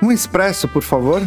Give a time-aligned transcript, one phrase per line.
[0.00, 1.22] Um expresso, por favor.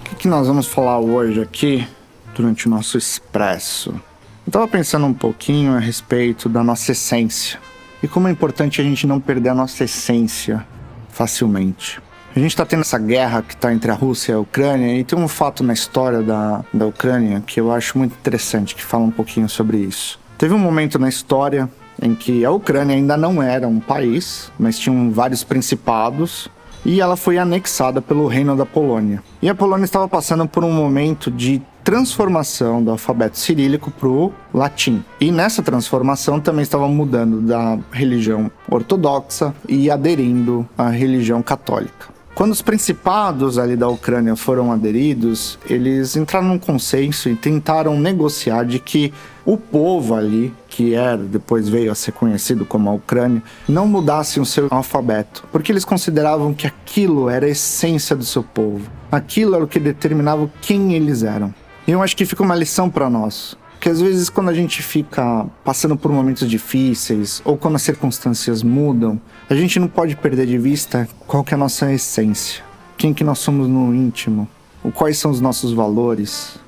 [0.00, 1.86] O que, que nós vamos falar hoje aqui
[2.34, 4.00] durante o nosso expresso?
[4.46, 7.58] Eu tava pensando um pouquinho a respeito da nossa essência
[8.02, 10.64] e como é importante a gente não perder a nossa essência
[11.08, 12.00] facilmente.
[12.34, 15.04] A gente está tendo essa guerra que está entre a Rússia e a Ucrânia, e
[15.04, 19.04] tem um fato na história da, da Ucrânia que eu acho muito interessante, que fala
[19.04, 20.18] um pouquinho sobre isso.
[20.38, 21.68] Teve um momento na história
[22.02, 26.50] em que a Ucrânia ainda não era um país, mas tinham vários principados,
[26.84, 29.22] e ela foi anexada pelo Reino da Polônia.
[29.40, 34.32] E a Polônia estava passando por um momento de transformação do alfabeto cirílico para o
[34.52, 35.04] latim.
[35.20, 42.11] E nessa transformação também estava mudando da religião ortodoxa e aderindo à religião católica.
[42.34, 48.64] Quando os principados ali da Ucrânia foram aderidos, eles entraram num consenso e tentaram negociar
[48.64, 49.12] de que
[49.44, 54.40] o povo ali, que era, depois veio a ser conhecido como a Ucrânia, não mudasse
[54.40, 58.90] o seu alfabeto, porque eles consideravam que aquilo era a essência do seu povo.
[59.10, 61.54] Aquilo era o que determinava quem eles eram.
[61.86, 63.58] E eu acho que fica uma lição para nós.
[63.82, 68.62] Que às vezes quando a gente fica passando por momentos difíceis ou quando as circunstâncias
[68.62, 72.62] mudam, a gente não pode perder de vista qual que é a nossa essência,
[72.96, 74.48] quem que nós somos no íntimo,
[74.94, 76.60] quais são os nossos valores.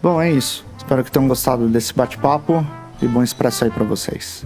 [0.00, 0.64] Bom, é isso.
[0.78, 2.64] Espero que tenham gostado desse bate-papo
[3.02, 4.44] e bom expresso aí para vocês.